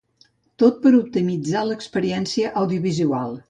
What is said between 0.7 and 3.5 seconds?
per optimitzar l'experiència audiovisual.